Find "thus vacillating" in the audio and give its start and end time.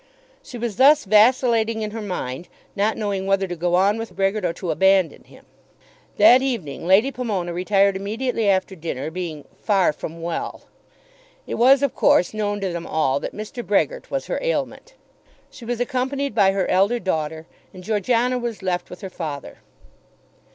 0.77-1.83